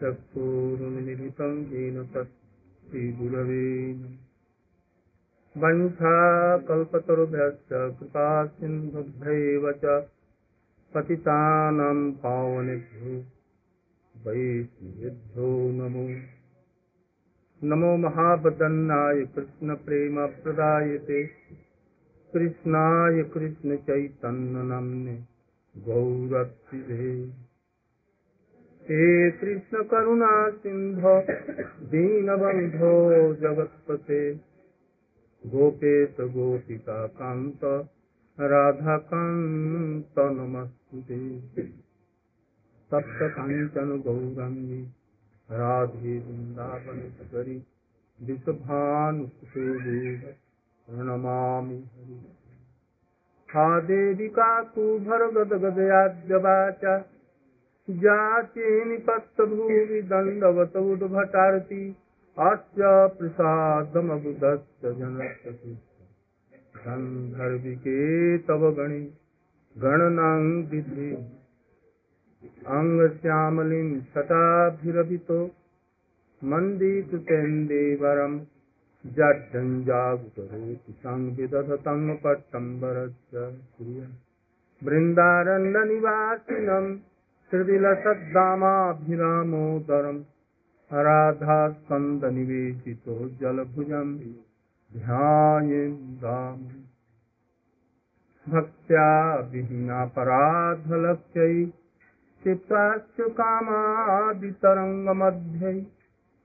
[0.00, 3.02] चक्षुरुन्मिलितं येन तस्मै
[5.56, 6.14] वंशा
[6.68, 9.96] कल्पतरुभ्यश्च कृपा सिन्धुभ्यैव च
[10.92, 13.14] पतितानां पावनेभ्यो
[14.14, 16.04] वैष्णवेभ्यो नमो
[17.62, 21.20] नमो महाबदन्नाय कृष्णप्रेमप्रदायते
[22.32, 25.14] कृष्णाय कृष्णचैतन्यनाम्ने
[25.74, 27.12] गौरक्षिधे
[28.82, 31.14] हे कृष्ण कृष्णकरुणा सिन्धो
[31.90, 32.92] दीनबन्धो
[33.42, 34.20] जगत्पते
[35.44, 37.64] गोपेश गोपिका कान्त
[38.38, 41.18] राधाकान्त नमस्तुते
[42.90, 44.82] सप्त काञ्चन गौरङ्गी
[45.48, 47.56] राधे वृन्दावनेश्वरी
[48.18, 49.68] विषभानुसुते
[50.88, 51.84] प्रणमामि।
[53.50, 57.04] हा देवी काकुभरगदगदयाद्यवाचा
[57.90, 61.96] जाचे निपत्तभूमि दण्डवतौद्भटारति
[62.38, 65.76] अस्य प्रसादमबुधस्य जनस्य
[66.76, 69.10] गन्धर्विके तव गणे।
[69.78, 71.10] गणनां विधि
[72.66, 75.50] अङ्गश्यामलिं शताभिरभितो
[79.04, 83.42] मन्दीकृतेन्देवरम् जड्डञ्जागुकरोति संविदधतं पट्टम्बरस्य
[84.82, 86.86] बृन्दारण्यनिवासिनं
[87.50, 90.20] श्रुतिलसद्दामाभिरामोदरम्
[90.90, 94.08] राधास्कन्दनिवेशितो जलभुजं
[94.90, 96.62] ध्यायेन्दाम्
[98.46, 99.08] भक्त्या
[99.52, 101.54] विहीनापराधलक्ष्यै
[102.42, 105.76] चित्राश्च कामादितरङ्गमध्यै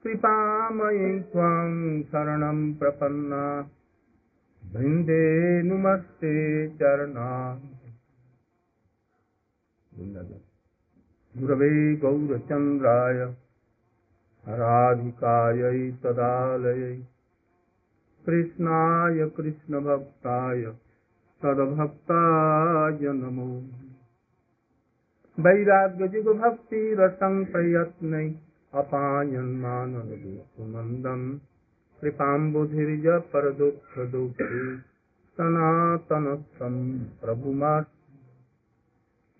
[0.03, 3.69] कृपामयी त्वां शरणं प्रपन्ना।
[4.73, 7.61] वृन्दे नुमस्ते चरणा।
[11.37, 13.35] गुरवे गौरचन्द्राय
[14.47, 17.03] राधिकायै तदालयै।
[18.25, 20.73] कृष्णाय कृष्णभक्ताय
[21.44, 23.63] तद्भक्ताय नमो।
[25.39, 28.35] वैराग्यजुगभक्तिरसं प्रयत्नै
[28.73, 31.39] अपायन्मानवदुःखमन्दम्
[32.01, 34.81] कृपाम्बुधिर्य परदुःखदुःखी
[35.38, 37.85] सनातनस्थं प्रभुमा।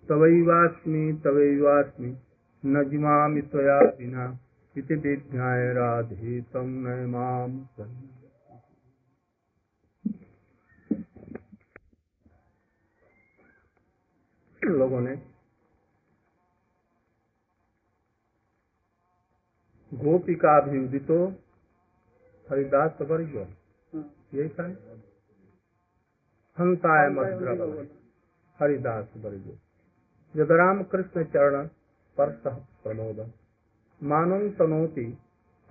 [0.09, 2.17] तवैवास्मि तवैवास्मि,
[2.67, 4.39] न जिमामि त्वया विना।
[4.79, 5.75] इति विज्ञाय
[14.65, 15.34] लोगों ने
[19.95, 21.17] गोपिका भी उदितो
[22.47, 23.35] हरिदास वर्ग
[24.35, 24.65] यही था?
[26.59, 27.09] हंताय
[28.61, 29.47] हरिदास वर्ग
[30.35, 32.43] जद राम कृष्ण चरण स्पर्श
[32.83, 33.21] प्रमोद
[34.01, 35.07] मानव तनोति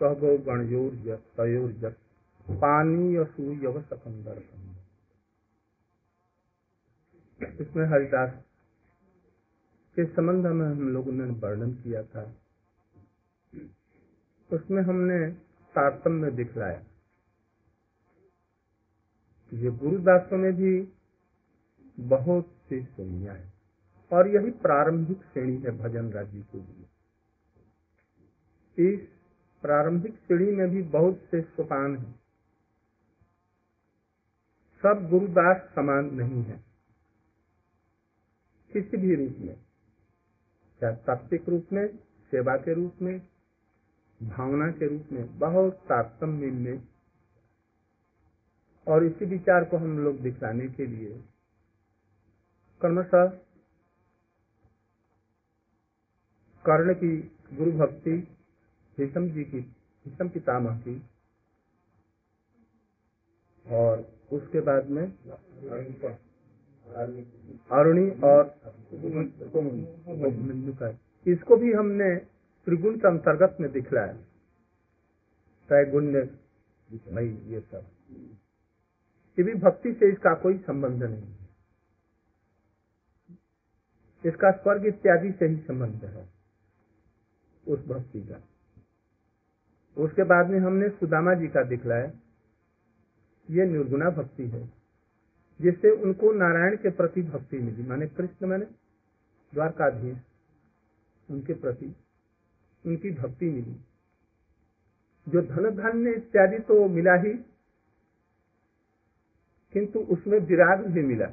[0.02, 1.90] सह गो गणयोर्य तयोर्य
[2.48, 4.42] पानीय सूयव सकंदर
[7.62, 8.32] इसमें हरिदास
[9.98, 12.24] के संबंध में हम लोगों ने वर्णन किया था।
[14.54, 15.32] उसमें हमने
[15.76, 16.84] तारतम्य दिखलाया।
[19.54, 20.94] ये गुरुदासों में भी
[22.00, 23.54] बहुत सी श्रेणियाँ है
[24.14, 26.86] और यही प्रारंभिक श्रेणी है भजन राज्य के लिए।
[28.94, 29.10] इस
[29.62, 32.20] प्रारंभिक श्रेणी में भी बहुत से सोपान हैं।
[34.82, 36.64] सब गुरुदास समान नहीं है।
[38.74, 39.56] किसी भी रूप में,
[40.82, 41.98] चाहे तात्विक रूप में,
[42.32, 43.33] सेवा के रूप में
[44.30, 46.82] भावना के रूप में बहुत तारतम्य में
[48.88, 51.20] और इसी विचार को हम लोग दिखलाने के लिए
[52.82, 53.28] कर्मशः
[56.66, 57.16] कर्ण की
[57.54, 58.12] गुरु भक्ति
[58.98, 59.60] भीषम जी की
[60.06, 61.02] भीषम पितामह की
[63.66, 65.04] और उसके बाद में
[67.72, 68.54] अरुणी और
[71.26, 72.14] इसको भी हमने
[72.68, 74.14] त्रिगुण के अंतर्गत में दिखलाया
[75.70, 76.22] त्रैगुण्य
[76.90, 77.86] भाई, ये सब।
[79.38, 81.48] ये भी भक्ति से इसका कोई संबंध नहीं है।
[84.24, 86.28] इसका स्वर्ग इत्यादि से ही संबंध है,
[87.66, 88.42] उस भक्ति का।
[89.98, 92.12] उसके बाद में हमने सुदामा जी का दिखलाया
[93.50, 94.62] ये निर्गुणा भक्ति है,
[95.60, 98.66] जिससे उनको नारायण के प्रति भक्ति मिली। माने कृष्ण मैंने
[99.54, 100.18] द्वारकाधीश,
[101.30, 101.94] उनके प्रति
[102.86, 103.76] उनकी भक्ति मिली।
[105.28, 107.34] जो धन धन्य इत्यादि तो मिला ही,
[109.74, 111.28] किंतु उसमें विराग भी मिला।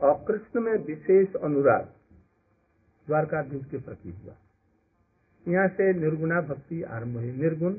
[0.00, 1.84] और कृष्ण में विशेष अनुराग
[3.06, 4.34] द्वारकाधीश के प्रति हुआ।
[5.48, 7.78] यहाँ से निर्गुणा भक्ति आरंभ हुई। निर्गुण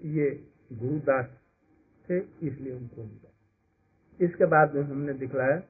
[0.00, 0.30] ये
[0.72, 1.26] गुरुदास
[2.10, 3.30] थे, इसलिए उनको मिला।
[4.20, 5.62] इसके बाद में हमने दिखलाया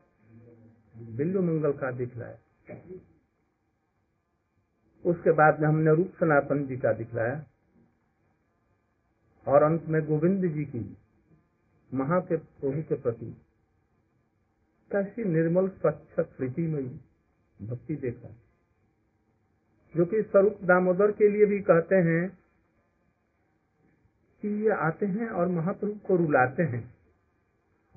[1.17, 2.39] बिल्लु मंगल का दिखलाया।
[5.07, 7.47] उसके बाद में हमने रूप सनातन जी का दिखलाया।
[9.49, 10.97] और अंत में गोविंद जी की,
[11.95, 13.37] महा के प्रभु के प्रति
[14.93, 17.01] कैसी निर्मल स्वच्छ प्रीतिमयी
[17.63, 18.29] भक्ति देखा।
[19.97, 22.39] जो कि स्वरूप दामोदर के लिए भी कहते हैं
[24.43, 26.95] कि ये आते हैं और महाप्रभु को रुलाते हैं।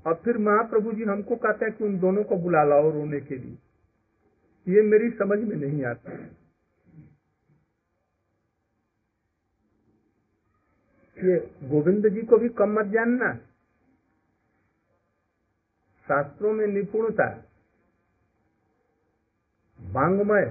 [0.05, 3.35] और फिर महाप्रभु जी हमको कहते हैं कि उन दोनों को बुला लाओ रोने के
[3.35, 3.57] लिए।
[4.75, 6.38] ये मेरी समझ में नहीं आता।
[11.19, 11.37] ये
[11.69, 13.33] गोविंद जी को भी कम मत जानना।
[16.07, 17.27] शास्त्रों में निपुणता
[19.79, 20.45] वांगमय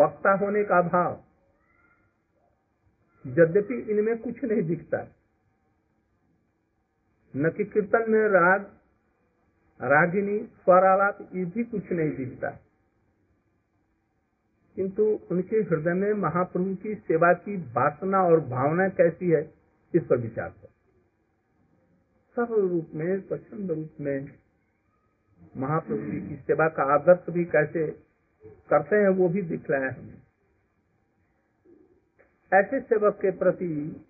[0.00, 1.24] वक्ता होने का भाव,
[3.26, 4.98] यद्यपि इनमें कुछ नहीं दिखता।
[7.34, 8.60] न कि कीर्तन में राग,
[9.80, 12.50] रागिनी, स्वरालाप, ये भी कुछ नहीं दिखता।
[14.76, 19.54] किंतु उनके हृदय में महाप्रभु की सेवा की वासना और भावना कैसी है,
[19.94, 20.68] इस पर विचार कर।
[22.36, 24.32] सब रूप में स्वच्छंद रूप में
[25.56, 27.90] महाप्रभु जी की सेवा का आदर्श भी कैसे
[28.70, 30.22] करते हैं, वो भी दिख रहा है हमें।
[32.54, 34.04] ऐसे सेवक के प्रति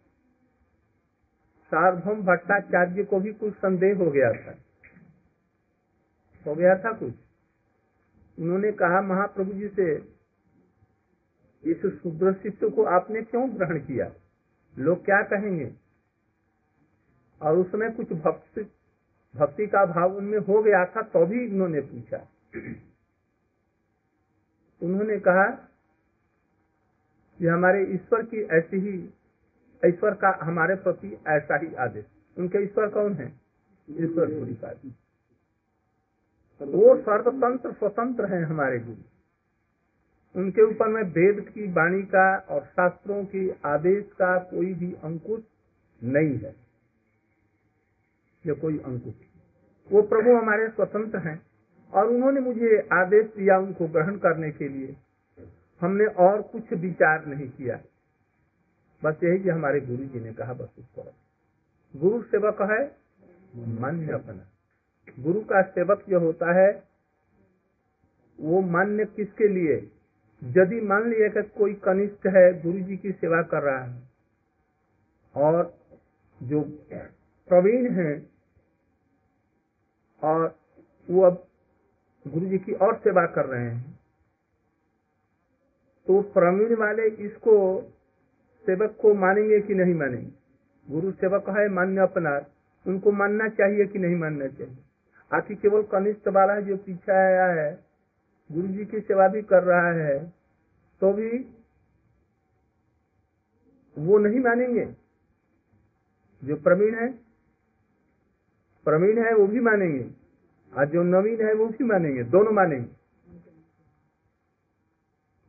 [1.66, 4.58] सार्वभौम भट्टाचार्य को भी कुछ संदेह हो गया था।
[6.46, 7.14] हो गया था कुछ।
[8.38, 10.12] उन्होंने कहा, महाप्रभु जी से
[11.64, 11.76] इस
[12.42, 14.12] शिष्य को आपने क्यों ग्रहण किया?
[14.78, 15.72] लोग क्या कहेंगे?
[17.42, 18.70] और उसमें कुछ भक्ति
[19.36, 22.28] भक्ति का भाव उनमें हो गया था तो भी उन्होंने पूछा।
[24.82, 25.44] उन्होंने कहा
[27.38, 29.10] कि हमारे ईश्वर की ऐसी ही,
[29.86, 32.04] ईश्वर का हमारे प्रति ऐसा ही आदेश।
[32.38, 33.40] उनके ईश्वर कौन है?
[33.90, 34.28] ईश्वर
[36.62, 39.11] वो सर्वतंत्र, स्वतंत्र है हमारे गुरु।
[40.36, 45.42] उनके ऊपर में वेद की वाणी का और शास्त्रों की आदेश का कोई भी अंकुश
[46.04, 46.56] नहीं है।
[48.46, 49.14] ये कोई अंकुश।
[49.92, 51.42] वो प्रभु हमारे स्वतंत्र हैं
[51.92, 54.96] और उन्होंने मुझे आदेश दिया उनको ग्रहण करने के लिए।
[55.80, 57.80] हमने और कुछ विचार नहीं किया।
[59.04, 61.02] बस यही कि हमारे गुरु जी ने कहा, बस उसको
[61.96, 62.96] गुरु सेवक है,
[63.80, 64.48] मान्य अपना।
[65.22, 66.84] गुरु का सेवक जो होता है,
[68.40, 69.90] वो मान्य किसके लिए?
[70.42, 74.02] यदि मान लिया कि कोई कनिष्ठ है, गुरु जी की सेवा कर रहा है,
[75.34, 75.74] और
[76.38, 76.60] जो
[77.48, 78.12] प्रवीण है,
[80.22, 80.54] और
[81.08, 81.44] वो अब
[82.26, 83.90] गुरु जी की और सेवा कर रहे हैं
[86.06, 87.54] तो प्रवीण वाले इसको
[88.64, 90.30] सेवक को मानेंगे कि नहीं मानेंगे?
[90.86, 92.36] गुरु सेवक है, मान्य अपना
[92.86, 94.76] उनको मानना चाहिए कि नहीं मानना चाहिए?
[95.30, 97.72] आखिर केवल कनिष्ठ वाला है जो पीछे आया है
[98.50, 100.18] गुरु जी की सेवा भी कर रहा है
[101.02, 101.28] तो भी
[103.96, 104.84] वो नहीं मानेंगे।
[106.42, 107.08] जो प्रवीण है
[108.86, 110.04] प्रवीण है, वो भी मानेंगे।
[110.72, 112.88] और जो नवीन है, वो भी मानेंगे, दोनों मानेंगे।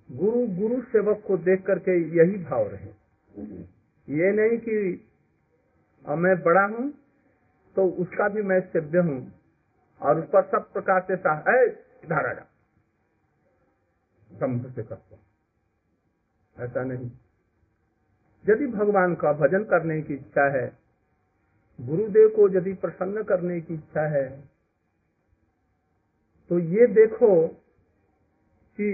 [0.09, 2.89] गुरु गुरु सेवक को देख करके यही भाव रहे।
[4.07, 4.75] ये नहीं कि
[6.05, 6.89] मैं बड़ा हूँ
[7.75, 9.19] तो उसका भी मैं सेव्य हूँ।
[10.01, 12.43] और उस पर सब प्रकार से इधर आ
[14.33, 15.17] संभ से करता
[16.55, 17.09] ऐसा नहीं।
[18.45, 20.65] यदि भगवान का भजन करने की इच्छा है,
[21.79, 24.25] गुरुदेव को यदि प्रसन्न करने की इच्छा है
[26.51, 27.35] तो ये देखो
[28.77, 28.89] कि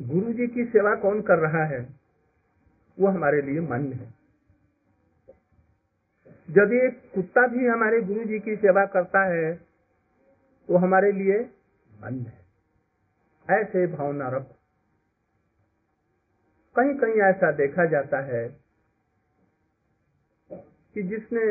[0.00, 1.80] गुरु जी की सेवा कौन कर रहा है,
[2.98, 4.12] वो हमारे लिए मान्य है।
[6.48, 9.54] यदि एक कुत्ता भी हमारे गुरु जी की सेवा करता है
[10.68, 11.38] तो हमारे लिए
[11.90, 14.46] मान्य है। ऐसे भावना रख
[16.76, 18.42] कहीं कहीं ऐसा देखा जाता है
[20.50, 21.44] कि जिसने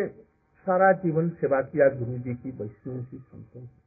[0.68, 3.82] सारा जीवन सेवा किया गुरु जी की, वैष्णव की संतों की।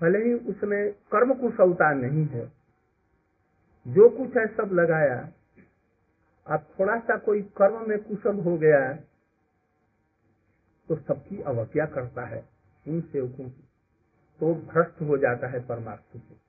[0.00, 2.46] भले ही उसमें कर्म कुशलता नहीं है,
[3.86, 5.18] जो कुछ है सब लगाया
[6.46, 8.80] अब थोड़ा सा कोई कर्म में कुशल हो गया
[10.88, 12.42] तो सबकी अवज्ञा करता है,
[12.86, 13.64] उन सेवकों की
[14.40, 16.45] तो भ्रष्ट हो जाता है परमार्थ से।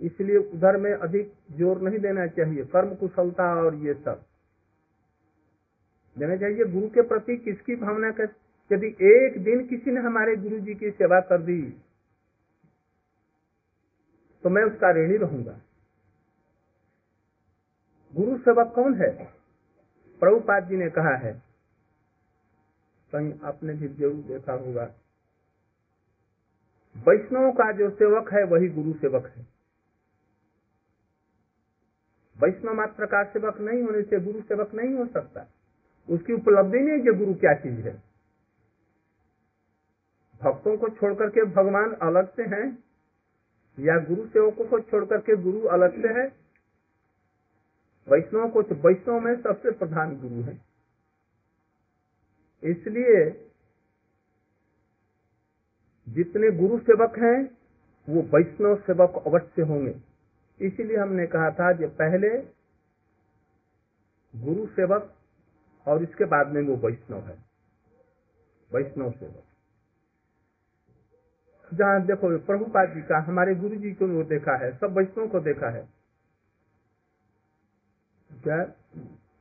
[0.00, 4.24] इसलिए उधर में अधिक ज़ोर नहीं देना चाहिए। कर्म कुशलता और ये सब।
[6.16, 8.28] देना चाहिए, गुरु के प्रति किसकी भावना कर,
[8.70, 11.62] यदि एक दिन किसी ने हमारे गुरु जी की सेवा कर दी
[14.44, 15.60] तो मैं उसका ऋणी रहूँगा।
[18.14, 19.10] गुरु सेवक कौन है?
[20.22, 21.32] प्रभुपाद जी ने कहा है।
[23.12, 24.84] कहीं आपने भी ज़रूर देखा होगा।
[26.96, 29.46] वैष्णव का जो सेवक है, वही गुरु सेवक है।
[32.42, 35.46] वैष्णव मात्र का सेवक नहीं होने से गुरु सेवक नहीं हो सकता।
[36.10, 38.02] उसकी उपलब्धि नहीं जो गुरु क्या चीज़ है।
[40.42, 42.84] भक्तों को छोड़कर के भगवान अलग से हैं,
[43.78, 46.32] या गुरु सेवकों को छोड़कर के गुरु अलग से है?
[48.08, 50.60] वैष्णव को वैष्णव में सबसे प्रधान गुरु है।
[52.64, 53.46] इसलिए
[56.08, 57.58] जितने गुरु सेवक हैं,
[58.08, 60.09] वो वैष्णव सेवक अवश्य होंगे।
[60.60, 62.28] इसीलिए हमने कहा था कि पहले
[64.36, 65.14] गुरु सेवक
[65.86, 67.38] और इसके बाद में वो वैष्णव है।
[68.72, 69.44] वैष्णव सेवक।
[71.74, 75.40] जहाँ देखो प्रभुपाद जी का हमारे गुरु जी को वो देखा है सब वैष्णव को
[75.40, 75.88] देखा है।
[78.30, 78.62] क्या?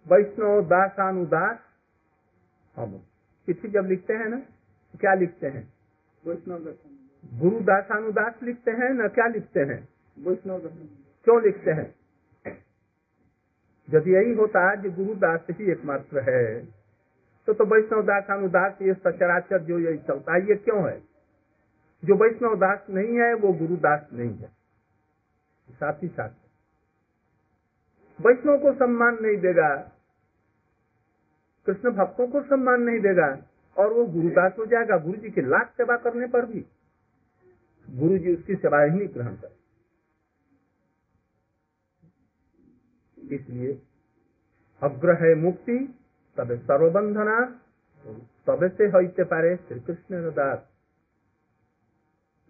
[0.07, 1.59] वैष्णव दासानुदास
[2.75, 2.97] हम
[3.45, 4.39] चिट्ठी जब लिखते हैं ना
[4.99, 5.73] क्या लिखते हैं?
[6.25, 6.59] वैष्णव
[7.39, 9.87] गुरु दासानुदास लिखते हैं ना क्या लिखते हैं?
[10.19, 10.59] वैष्णव
[11.23, 11.95] क्यों लिखते हैं?
[13.89, 16.79] यदि यही होता कि गुरुदास ही एकमात्र है
[17.47, 20.99] तो तो वैष्णव दास अनुदास ये सचराचर जो यही चलता है, ये क्यों है?
[22.05, 24.47] जो वैष्णव दास नहीं है, वो गुरुदास नहीं है।
[25.69, 26.29] साथ ही साथ।
[28.21, 29.75] वैष्णव को सम्मान नहीं देगा,
[31.65, 33.37] कृष्ण भक्तों को सम्मान नहीं देगा,
[33.77, 36.65] और वो गुरुदास हो जाएगा, गुरु जी की लाख सेवा करने पर भी।
[37.87, 39.58] गुरु जी उसकी सेवा ही नहीं ग्रहण कर
[43.31, 43.81] इसलिए
[44.81, 45.77] अग्रह मुक्ति
[46.37, 47.39] तब सर्वबंधना
[48.47, 50.67] तब से होते पारे श्री कृष्ण दास।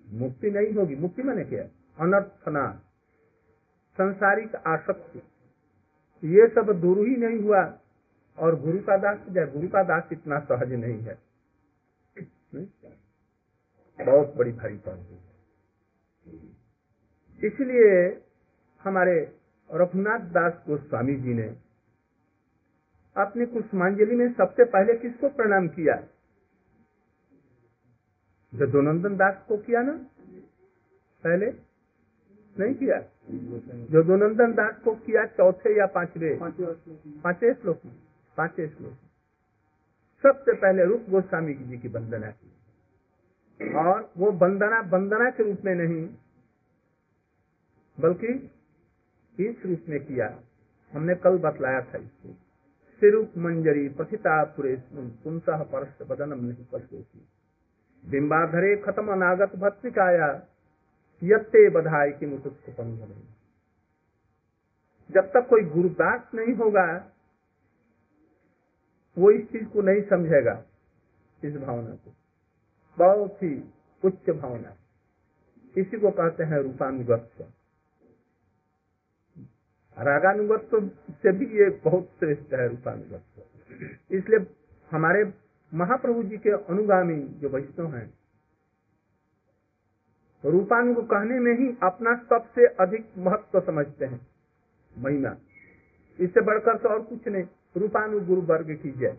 [0.07, 1.63] मुक्ति नहीं होगी। मुक्ति मैंने क्या?
[1.99, 2.63] अनर्थना,
[3.97, 5.21] संसारिक आसक्ति।
[6.23, 7.61] ये सब दूर ही नहीं हुआ
[8.37, 11.17] और गुरु का दास जाए गुरु का दास इतना सहज नहीं है।
[13.99, 14.99] बहुत बड़ी भारी बात
[17.41, 17.89] इसलिए
[18.81, 19.38] हमारे
[19.71, 21.55] रघुनाथ दास गोस्वामी जी ने
[23.17, 26.07] अपने कुसुमांजलि में सबसे पहले किसको प्रणाम किया?
[28.55, 29.93] जदोनंदन दास को किया ना?
[31.23, 31.53] पहले?
[32.59, 33.01] नहीं किया?
[33.91, 36.39] जदोनंदन दास को किया चौथे या पांचवे?
[37.23, 37.95] पांचवे श्लोक में।
[38.37, 38.93] पांचवे श्लोक
[40.23, 45.75] सबसे पहले रूप गोस्वामी जी की वंदना की। और वो वंदना वंदना के रूप में
[45.75, 46.09] नहीं,
[47.99, 48.51] बल्कि
[49.39, 50.39] इस रूप में किया।
[50.93, 52.33] हमने कल बतलाया था इसको।
[52.99, 57.27] सिरूप मंजरी पथिता पुरे पुंसह परस बदनम नहीं पशोसी
[58.05, 60.47] बिंबाधरे खत्म अनागत भत्तिकाया
[61.23, 62.37] यत्ते बधाई की
[62.69, 63.21] पंग
[65.11, 67.11] जब तक कोई गुरुदास नहीं होगा,
[69.17, 70.63] वो इस चीज़ को नहीं समझेगा,
[71.43, 72.13] इस भावना को।
[72.97, 73.73] बहुत ही
[74.05, 74.75] उच्च भावना।
[75.77, 77.31] इसी को कहते हैं रूपानुगत
[79.99, 80.87] रागानुगत्व
[81.23, 84.45] से भी ये बहुत श्रेष्ठ है रूपानुगत्व इसलिए
[84.91, 85.23] हमारे
[85.71, 88.07] महाप्रभु जी के अनुगामी जो वैष्णव हैं
[90.43, 94.19] रूपानु को कहने में ही अपना सबसे अधिक महत्व समझते हैं,
[94.93, 95.35] महिमा।
[96.19, 97.43] इससे बढ़कर तो और कुछ नहीं
[97.77, 99.17] रूपानु गुरु वर्ग की जय।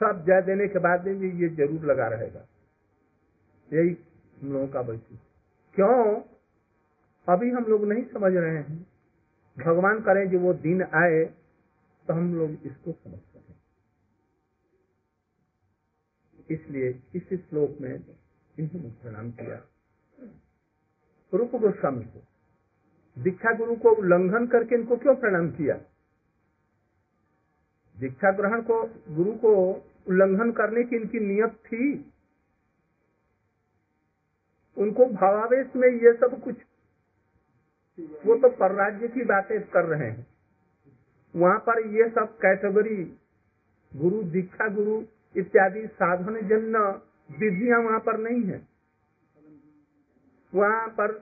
[0.00, 2.46] सब जय देने के बाद में भी ये ज़रूर लगा रहेगा।
[3.70, 3.96] यही
[4.36, 5.22] हम लोगों का वैशिष्ट।
[5.74, 6.20] क्यों?
[7.28, 8.86] अभी हम लोग नहीं समझ रहे हैं।
[9.64, 11.24] भगवान करें जो वो दिन आए
[12.08, 13.54] तो हम लोग इसको समझ सकें
[16.50, 19.56] इसलिए इस श्लोक में इन्होंने प्रणाम किया।
[21.32, 22.20] रूप गोस्वामी को,
[23.16, 25.74] दीक्षा गुरु को उल्लंघन करके इनको क्यों प्रणाम किया?
[27.96, 28.82] दीक्षा ग्रहण को,
[29.14, 29.52] गुरु को
[30.08, 32.12] उल्लंघन करने की इनकी नियत थी।
[34.76, 36.56] उनको भावावेश में ये सब कुछ
[37.98, 40.26] वो तो पर राज्य की बातें कर रहे हैं।
[41.34, 43.04] वहाँ पर ये सब कैटेगरी,
[43.92, 45.02] गुरु, दीक्षा गुरु
[45.34, 46.78] इत्यादि साधन जन्य
[47.38, 48.60] विधियाँ वहाँ पर नहीं है।
[50.52, 51.12] वहाँ पर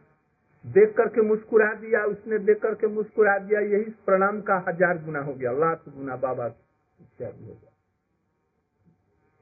[0.65, 5.35] देख करके मुस्कुरा दिया, उसने देख करके मुस्कुरा दिया, यही प्रणाम का हज़ार गुना हो
[5.35, 7.73] गया, लाख गुना, बाबा इत्यादि हो गया।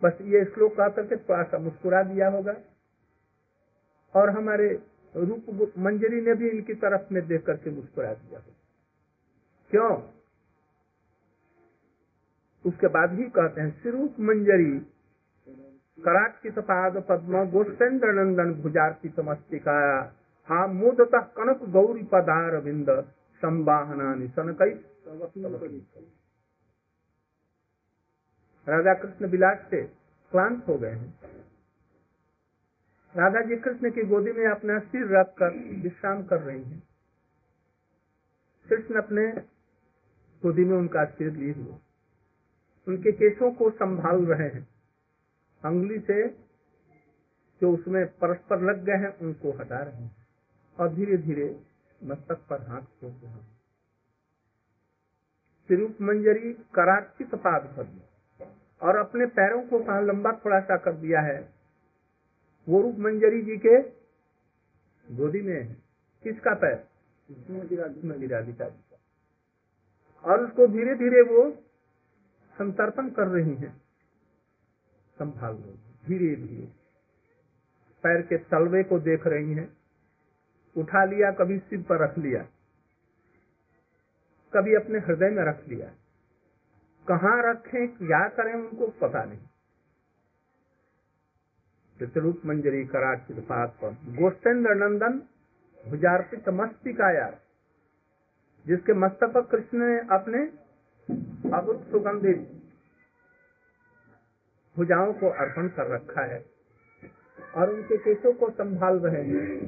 [0.02, 2.54] बस ये श्लोक कहा करके थोड़ा सा मुस्कुरा दिया होगा।
[4.14, 4.68] और हमारे
[5.16, 8.40] रूप मंजरी ने भी इनकी तरफ़ में देख करके मुस्कुरा दिया।
[9.70, 10.02] क्यों?
[12.66, 14.78] उसके बाद ही कहते हैं, सिरूप मंजरी
[16.02, 20.02] कराक्षित पाद पद्म गोस्तेन्द्र नंदन भुजार्पित मस्तिका
[20.49, 22.90] हा मोदता कनक गौरी पदार बिंद,
[23.37, 24.75] संवाहना निशन कई।
[28.68, 29.82] राधा कृष्ण विलास से
[30.32, 31.18] क्लांत हो गए हैं।
[33.16, 35.50] राधा जी कृष्ण की गोदी में अपना सिर रखकर
[35.82, 36.82] विश्राम कर रही हैं।
[38.68, 39.32] कृष्ण अपने
[40.42, 41.75] गोदी में उनका सिर लिए हुए।
[42.88, 44.68] उनके केशों को संभाल रहे हैं।
[45.64, 46.28] अंगुली से
[47.61, 50.16] जो उसमें परस्पर लग गए हैं, उनको हटा रहे हैं
[50.80, 51.61] और धीरे धीरे
[52.04, 53.61] मस्तक पर हाथ छोड़ रहे हैं।
[55.68, 58.00] सिरूप मंजरी कराचित पाद पद्म
[58.82, 61.55] और अपने पैरों को कहा लंबा थोड़ा सा कर दिया है
[62.68, 63.78] वो रूप मंजरी जी के
[65.14, 65.76] गोदी में है।
[66.25, 66.88] किसका पैर?
[67.30, 68.99] गिराधिका का
[70.25, 71.50] और उसको धीरे धीरे वो
[72.58, 73.82] संतर्पण कर रही हैं।
[75.18, 75.75] संभाल रही
[76.08, 76.66] धीरे धीरे
[78.04, 79.76] पैर के तलवे को देख रही हैं।
[80.76, 82.42] उठा लिया कभी सिर पर रख लिया।
[84.52, 85.88] कभी अपने हृदय में रख लिया।
[87.08, 89.38] कहाँ रखें क्या करें उनको पता नहीं।
[91.98, 95.22] चित्ररूप मंजरी कराचित पर गोस्तेन्द्र नंदन
[95.90, 97.38] भुजार्पित मस्तिकाया।
[98.66, 100.38] जिसके मस्तक पर कृष्ण ने अपने
[101.56, 102.38] अद्भुत सुगंधित
[104.76, 106.44] भुजाओं को अर्पण कर रखा है
[107.56, 109.60] और उनके केशों को संभाल रहे हैं।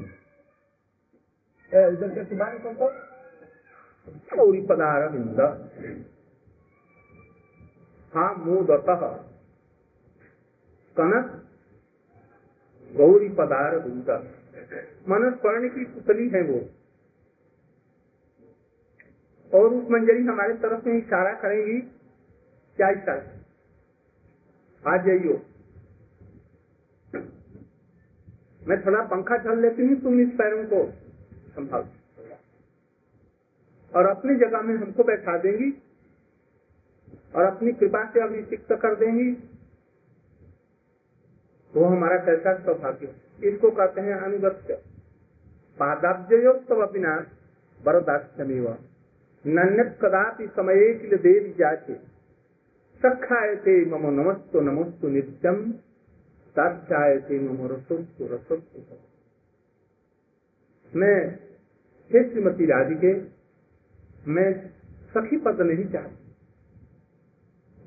[1.89, 2.73] इधर के तुम्हारे को
[4.37, 5.03] गौरी पदार
[8.15, 8.85] हाँ मोदत।
[10.97, 11.48] कनक
[12.93, 14.35] गौरी पदार बिंद
[15.09, 16.69] मन स्वर्ण की पुतली है वो।
[19.53, 21.81] और उस मंजरी हमारे तरफ़ में इशारा करेंगी,
[22.79, 23.45] क्या इशारा
[24.85, 25.43] आ जाइयो।
[28.69, 30.93] मैं थोड़ा पंखा चल लेती हूँ, तुम इस पैरों को
[31.51, 31.89] संभाल।
[33.93, 35.83] और अपनी जगह में हमको बैठा देंगी
[37.35, 39.58] और अपनी कृपा से अभिषिक्त कर देंगी।
[41.79, 43.15] वो हमारा कैसा सौभाग्य
[43.45, 44.75] इसको कहते हैं अनुगत्य।
[45.79, 47.27] पादाब्जयोक्त विनाश
[47.81, 48.69] बरदास्यमेव
[49.45, 51.95] नन्यत कदापि समय किल देवी जाचे
[53.03, 55.71] सखाए थे मम नमस्तो, नमस्तु नित्यम।
[56.57, 58.79] साक्षाय थे मम रसोस्तु रसोस्तु
[60.93, 61.37] मैं
[62.11, 63.13] श्रीमती राधिके,
[64.27, 64.49] मैं
[65.15, 66.28] सखी पद नहीं चाहती।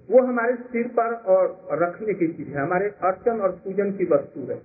[0.09, 4.39] वो हमारे सिर पर और रखने की चीज़ है। हमारे अर्चन और पूजन की वस्तु
[4.39, 4.61] है।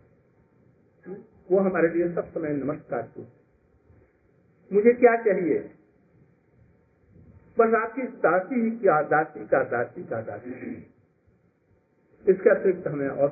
[1.50, 3.26] वो हमारे लिए सब समय नमस्कार की।
[4.72, 5.58] मुझे क्या चाहिए?
[7.58, 10.86] बस आपकी दासी क्या, दासी का दासी का, दासी।
[12.28, 13.28] इसके अतिरिक्त हमें और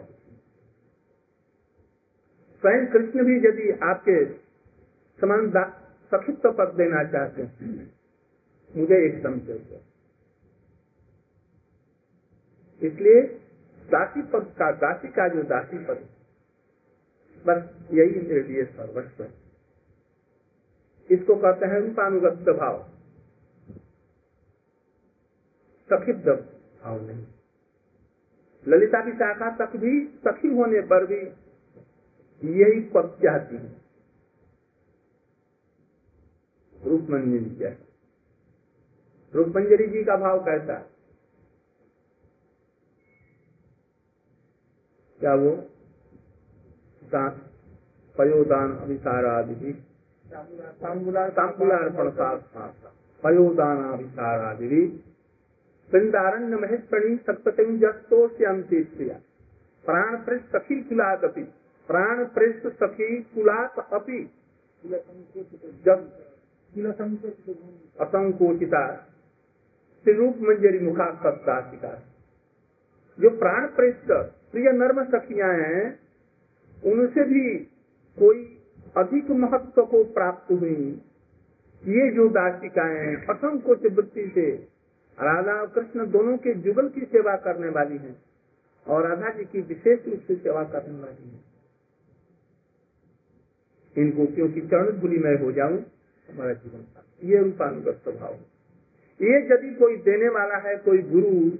[2.62, 4.24] स्वयं कृष्ण भी यदि आपके
[5.20, 5.52] समान
[6.14, 7.94] सखित्व पद देना चाहते हैं,
[8.76, 9.93] मुझे एकदम चाहिए
[12.84, 13.22] इसलिए
[13.88, 16.08] दासी पद का, दासी का जो दासी पद
[17.44, 19.32] बस यही मेरे लिए सर्वस्व है
[21.10, 22.78] इसको कहते हैं रूपानुगत भाव।
[25.88, 27.24] सखी भाव नहीं।
[28.66, 31.20] ललिता की शाखा तक भी सखी होने पर भी
[32.42, 33.72] यही पद चाहती है।
[36.76, 37.70] रूपमंजरी क्या
[39.34, 40.74] रूपमंजरी जी का भाव कैसा?
[45.24, 45.50] क्या वो?
[48.18, 49.84] पयोदान अभिसारादि
[51.30, 52.10] तांबुलार्पण
[53.22, 54.86] पयोदान अभिसारादि
[55.92, 59.16] पिंडारण्य महेश्वरी सप्तमी जस्तोष्यंती प्रिया
[59.84, 61.42] प्राण पृष्ठ सखी कुलात अपी।
[61.88, 64.30] प्राण पृष्ठ सखी कुलात अपी।
[68.00, 68.86] असंकोचिता।
[70.08, 72.02] रूप मंजरी मुखा सत्ताशिका
[73.20, 74.12] जो प्राण पृष्ठ
[74.54, 75.98] प्रिय नर्म सखियाँ हैं,
[76.84, 77.58] उनसे भी
[78.18, 78.58] कोई
[78.96, 81.02] अधिक महत्व को प्राप्त हुई।
[81.84, 84.50] ये जो दासिकाएँ असंकोच वृत्ति से,
[85.18, 88.22] राधा और कृष्ण दोनों के जुगल की सेवा करने वाली हैं
[88.86, 91.40] और राधा जी की विशेष रूप से सेवा करने वाली है।
[93.98, 95.78] इन गोपियों की चरण धुली मैं हो जाऊँ,
[96.28, 98.34] हमारा जीवन का ये रूपानुगत स्वभाव।
[99.20, 101.50] ये यदि कोई देने वाला है, कोई गुरु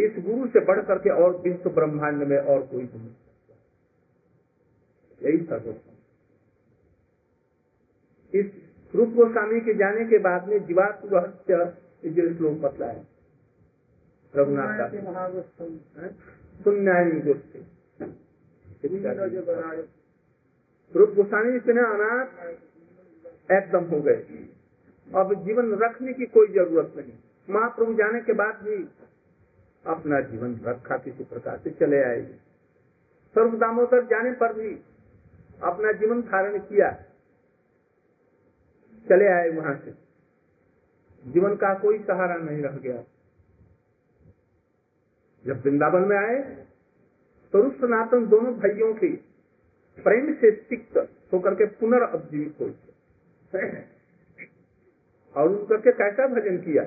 [0.00, 3.12] इस गुरु से बढ़ करके और विश्व ब्रह्मांड में और कोई नहीं।
[5.20, 5.94] यही सर्वोत्तम
[8.34, 8.46] इस
[8.94, 11.56] रूप गोस्वामी के जाने के बाद में जीवात्म रहस्य
[12.06, 13.02] जो श्लोक बतला है
[14.34, 14.94] रघुनाथ
[20.94, 22.28] रूप गोस्वामी इतने अनाथ
[23.52, 24.20] एकदम हो गए।
[25.08, 27.12] अब जीवन रखने की कोई ज़रूरत नहीं।
[27.48, 28.76] महाप्रभु जाने के बाद भी
[29.86, 32.32] अपना जीवन रखा किसी प्रकार से चले आएगी।
[33.34, 34.74] सर्व दामोदर जाने पर भी
[35.62, 36.90] अपना जीवन धारण किया।
[39.08, 39.94] चले आए वहाँ से।
[41.24, 43.02] जीवन का कोई सहारा नहीं रह गया।
[45.44, 46.66] जब वृंदावन में आए
[47.52, 49.08] तो रूप सनातन दोनों भाइयों की
[49.98, 50.96] प्रेम से सिक्त
[51.32, 52.66] होकर के पुनर्जीवित हो
[55.36, 56.84] और उन करके कैसा भजन किया?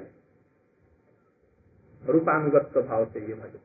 [2.05, 3.59] रूपानुगत स्वभाव से ये भजन।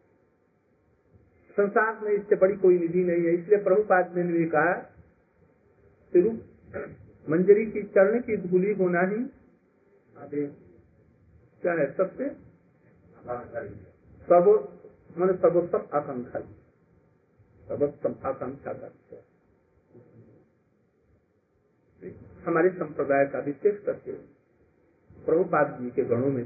[1.56, 4.72] संसार में इससे बड़ी कोई निधि नहीं है, इसलिए प्रभुपाद ने भी कहा
[7.26, 9.16] मंजरी की चरण की धूली होना ही
[11.62, 11.86] क्या है?
[11.92, 12.28] सबसे
[14.28, 14.54] सर्वो
[15.16, 16.40] मैंने सर्वोत्तम आकांक्षा
[17.66, 19.16] सर्वोत्तम आकांक्षा करते
[22.46, 24.12] हमारे संप्रदाय का विशेष करके
[25.26, 26.44] प्रभुपाद जी के गणों में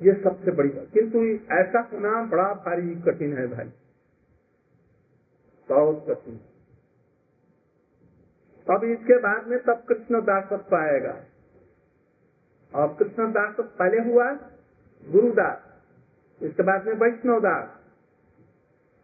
[0.00, 3.72] ये सबसे बड़ी बात। किंतु ऐसा होना बड़ा भारी कठिन है भाई।
[5.68, 6.38] बहुत कठिन।
[8.66, 11.16] अब इसके बाद में तब कृष्ण दासत्व आएगा
[12.72, 14.24] और कृष्ण दास पहले हुआ
[15.02, 15.62] गुरुदास,
[16.40, 17.68] इसके बाद में वैष्णव दास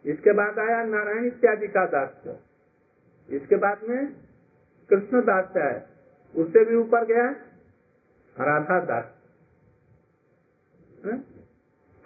[0.05, 2.37] इसके बाद आया नारायण इत्यादि का दास
[3.29, 4.07] इसके बाद में
[4.89, 5.71] कृष्ण दास है
[6.35, 7.29] उससे भी ऊपर गया
[8.35, 9.13] राधा दास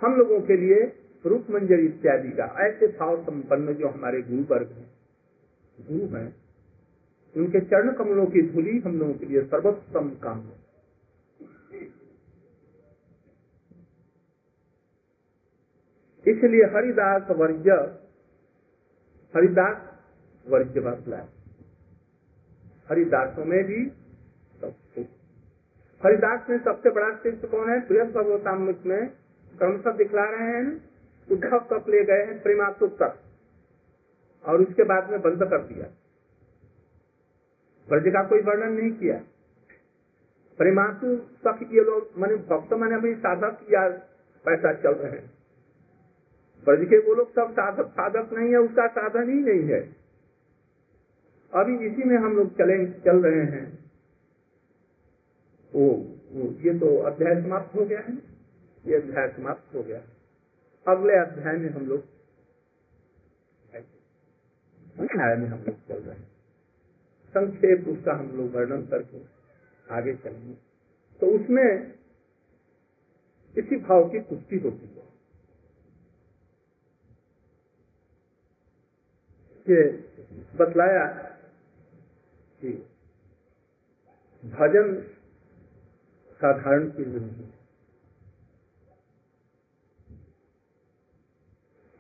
[0.01, 0.83] हम लोगों के लिए
[1.25, 4.89] रूप मंजर इत्यादि का ऐसे भाव संपन्न जो हमारे गुरु वर्ग हैं,
[5.77, 6.35] गुरु हैं,
[7.35, 10.59] उनके चरण कमलों की धूली हम लोगों के लिए सर्वोत्तम काम है।
[16.25, 17.69] इसलिए हरिदास वर्ज
[19.33, 19.77] हरिदास
[20.45, 21.27] वर्ज बतला
[22.89, 23.85] हरिदासों में भी
[26.05, 27.87] हरिदास में सबसे बड़ा शिष्य कौन है?
[27.87, 29.09] बृहद भगवतामृत में
[29.57, 30.91] क्रमशः दिखला रहे हैं।
[31.31, 33.19] उद्धव तक ले गए हैं प्रेमातुक तक
[34.45, 35.87] और उसके बाद में बंद कर दिया।
[37.89, 39.21] ब्रज का कोई वर्णन नहीं किया।
[40.57, 43.89] प्रेमातु तक ये लोग, मैंने भक्त मैंने अभी साधक या
[44.45, 45.31] पैसा चल रहे हैं।
[46.65, 49.95] ब्रज के वो लोग सब साधक साधक नहीं है, उसका साधन ही नहीं है।
[51.53, 53.80] अभी इसी में हम लोग चले, चल रहे हैं।
[55.75, 55.91] वो,
[56.51, 58.13] ये तो अध्याय समाप्त हो गया है।
[58.85, 59.99] ये अध्याय समाप्त हो गया।
[60.87, 62.03] अगले अध्याय में हम लोग
[64.99, 66.31] अध्याय में हम लोग चल रहे हैं।
[67.27, 69.21] संक्षेप उसका हम लोग वर्णन करके
[69.91, 70.53] आगे चलेंगे।
[71.19, 71.93] तो उसमें
[73.57, 75.01] इसी भाव की पुष्टि होती है
[79.69, 79.91] कि
[80.57, 81.05] बतलाया
[82.61, 82.69] कि
[84.45, 85.15] भजन
[86.41, 87.49] साधारण चीज़ नहीं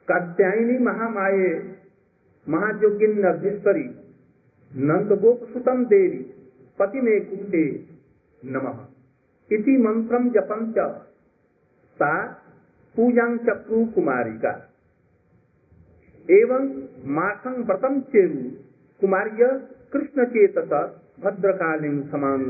[0.07, 1.49] कात्यायनी महामाये
[2.47, 3.83] महाजोगिन नभेश्वरी
[4.71, 6.23] नंद गोप सुतम देवी
[6.79, 7.65] पति में कुंडे
[8.41, 8.67] नम।
[9.51, 10.61] इति मंत्रम जपम
[11.99, 12.11] सा
[12.95, 14.53] पूजा चक्रु कुमारी का
[16.29, 16.67] एवं
[17.11, 18.41] मासं व्रतम चेरु,
[18.99, 19.47] कुमार्य
[19.93, 20.73] कृष्ण चेतस
[21.19, 22.43] भद्रकालीन समान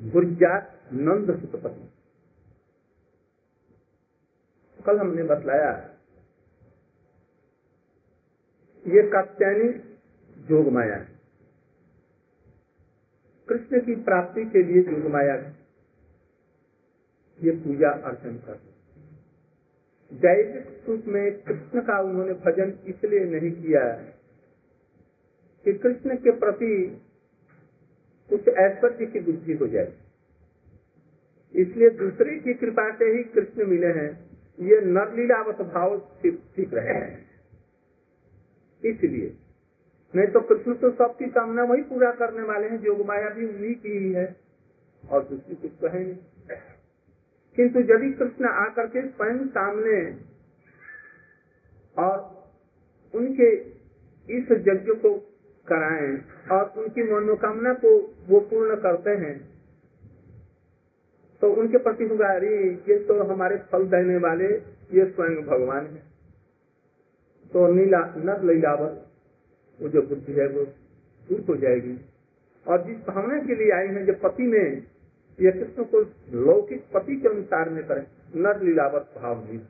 [0.00, 0.58] गुर्जा
[0.92, 1.88] नंद सुतपति।
[4.86, 5.70] कल हमने बतलाया,
[8.86, 9.72] ये कात्यायनी
[10.48, 11.08] जोग माया है।
[13.48, 15.34] कृष्ण की प्राप्ति के लिए जोग माया
[17.40, 18.60] ये पूजा अर्चन कर
[20.12, 23.82] जैविक रूप में कृष्ण का उन्होंने भजन इसलिए नहीं किया
[25.66, 26.72] कि कृष्ण के प्रति
[28.30, 29.92] कुछ ऐश्वर्य की बुद्धि हो जाए।
[31.54, 34.10] इसलिए दूसरे की कृपा से ही कृष्ण मिले हैं।
[34.58, 37.30] ये नरलीलावत भाव ठीक रहे हैं।
[38.82, 39.32] इसलिए,
[40.14, 43.74] नहीं तो कृष्ण तो सबकी कामना वही पूरा करने वाले हैं जोग माया भी उन्हीं
[43.74, 44.36] की ही है,
[45.04, 46.04] और दूसरी कुछ तो है
[47.56, 49.96] किंतु यदि कृष्ण आकर के स्वयं सामने
[51.96, 52.16] और
[53.14, 53.48] उनके
[54.28, 55.10] इस यज्ञ को
[55.66, 56.18] कराएँ
[56.52, 59.50] और उनकी मनोकामना को वो पूर्ण करते हैं।
[61.40, 64.46] तो उनके प्रति होगा ये तो हमारे फल देने वाले,
[64.92, 66.02] ये स्वयं भगवान है।
[67.52, 69.06] तो नीला, नर लीलावत,
[69.82, 70.64] वो जो बुद्धि है, वो
[71.28, 72.00] दूर हो जाएगी।
[72.66, 74.86] और जिस भावना के लिए आए हैं जो पति में,
[75.40, 76.00] ये कृष्ण को
[76.32, 79.60] लौकिक पति के अनुसार में करें, नर लीलावत भाव नहीं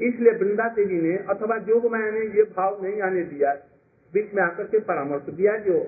[0.00, 3.52] इसलिए वृंदा देवी ने, अथवा जोग माया ने, ये भाव नहीं आने दिया।
[4.14, 5.78] बीच में आकर के परामर्श दिया जो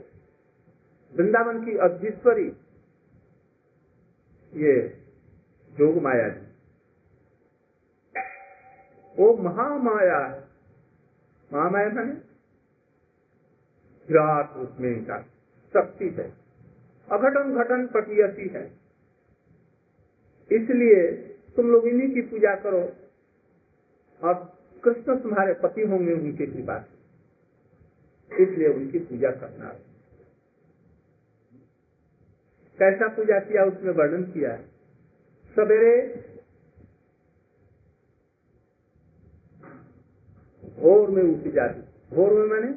[1.16, 2.48] वृंदावन की अधीश्वरी
[4.54, 4.88] ये
[5.70, 6.46] जोग माया जी।
[9.18, 10.48] वो महामाया
[11.52, 12.12] महामाया मैंने?
[14.08, 15.22] विराट उसमें इनका
[15.74, 16.32] शक्ति है।
[17.12, 18.66] अघटन घटन प्रक्रियती है।
[20.52, 21.12] इसलिए
[21.56, 22.92] तुम लोग इन्हीं की पूजा करो।
[24.28, 26.84] और कृष्ण तुम्हारे पति होंगे उनके कृपा
[28.32, 29.78] इसलिए उनकी पूजा करना है।
[32.78, 34.62] कैसा पूजा किया उसमें वर्णन किया है।
[35.56, 35.94] सवेरे
[40.80, 41.80] भोर में उठी जाती।
[42.16, 42.70] भोर में मैंने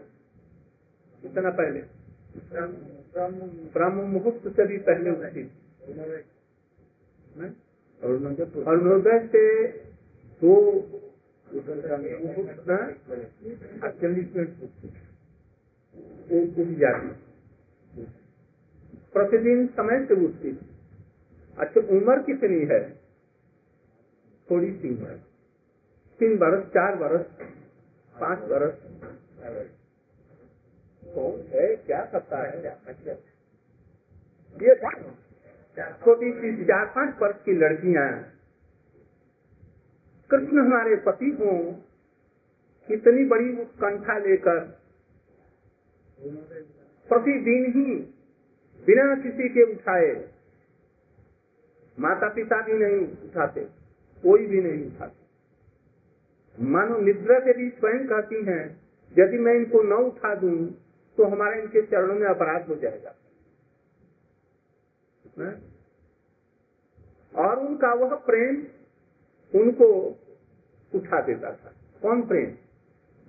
[1.23, 1.81] इतना पहले?
[3.73, 5.43] ब्रह्म मुहूर्त से भी पहले उठी।
[8.01, 9.67] अरुणोदय से
[10.41, 10.53] दो
[14.01, 14.49] चालीस मिनट
[16.31, 17.11] उठ जाती।
[19.13, 20.59] प्रतिदिन समय से उठती
[21.57, 22.93] अच्छा उम्र कितनी है?
[24.51, 25.19] थोड़ी सी उम्र।
[26.19, 27.25] तीन बरस, चार बरस,
[28.15, 28.77] पाँच बरस।
[31.15, 31.75] कौन है?
[31.75, 32.65] क्या करता है?
[34.61, 34.75] ये
[36.05, 38.23] छोटी सी चार पाँच वर्ष की लड़कियाँ।
[40.31, 41.73] कृष्ण हमारे पति हों।
[42.87, 44.82] कितनी बड़ी उत्कंठा लेकर
[46.23, 47.95] प्रतिदिन ही,
[48.85, 50.11] बिना किसी के उठाए।
[51.97, 53.63] माता पिता भी नहीं उठाते,
[54.23, 58.63] कोई भी नहीं उठाते। मानो निद्रा देवी स्वयं कहती हैं,
[59.15, 60.55] यदि मैं इनको न उठा दूँ
[61.17, 63.15] तो हमारा इनके चरणों में अपराध हो जाएगा।
[67.33, 68.55] और उनका वह प्रेम
[69.53, 69.87] उनको
[70.93, 72.55] उठा देता था। कौन प्रेम?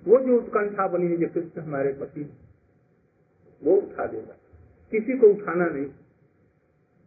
[0.03, 2.23] वो जो उत्कंठा बनी है, जो कृष्ण हमारे पति
[3.65, 4.37] वो उठा देगा।
[4.91, 5.85] किसी को उठाना नहीं।